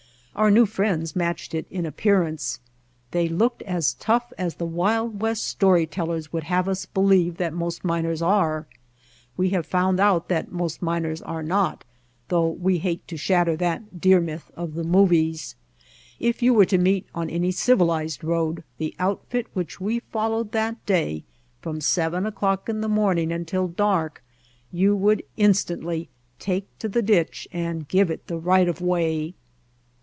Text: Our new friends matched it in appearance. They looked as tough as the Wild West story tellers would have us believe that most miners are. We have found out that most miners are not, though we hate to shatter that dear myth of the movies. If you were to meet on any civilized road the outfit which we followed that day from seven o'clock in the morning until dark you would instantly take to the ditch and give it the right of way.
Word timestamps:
Our 0.33 0.49
new 0.49 0.65
friends 0.65 1.13
matched 1.13 1.53
it 1.53 1.65
in 1.69 1.85
appearance. 1.85 2.61
They 3.11 3.27
looked 3.27 3.61
as 3.63 3.93
tough 3.95 4.31
as 4.37 4.55
the 4.55 4.65
Wild 4.65 5.19
West 5.19 5.45
story 5.45 5.85
tellers 5.85 6.31
would 6.31 6.45
have 6.45 6.69
us 6.69 6.85
believe 6.85 7.35
that 7.35 7.53
most 7.53 7.83
miners 7.83 8.21
are. 8.21 8.65
We 9.35 9.49
have 9.49 9.65
found 9.65 9.99
out 9.99 10.29
that 10.29 10.49
most 10.51 10.81
miners 10.81 11.21
are 11.21 11.43
not, 11.43 11.83
though 12.29 12.47
we 12.47 12.77
hate 12.77 13.05
to 13.09 13.17
shatter 13.17 13.57
that 13.57 13.99
dear 13.99 14.21
myth 14.21 14.49
of 14.55 14.73
the 14.75 14.85
movies. 14.85 15.55
If 16.17 16.41
you 16.41 16.53
were 16.53 16.65
to 16.67 16.77
meet 16.77 17.07
on 17.13 17.29
any 17.29 17.51
civilized 17.51 18.23
road 18.23 18.63
the 18.77 18.95
outfit 18.99 19.47
which 19.53 19.81
we 19.81 19.99
followed 19.99 20.53
that 20.53 20.83
day 20.85 21.25
from 21.61 21.81
seven 21.81 22.25
o'clock 22.25 22.69
in 22.69 22.79
the 22.79 22.89
morning 22.89 23.33
until 23.33 23.67
dark 23.67 24.23
you 24.71 24.95
would 24.95 25.23
instantly 25.35 26.07
take 26.39 26.79
to 26.79 26.87
the 26.87 27.01
ditch 27.01 27.49
and 27.51 27.89
give 27.89 28.09
it 28.09 28.27
the 28.27 28.37
right 28.39 28.69
of 28.69 28.79
way. 28.79 29.35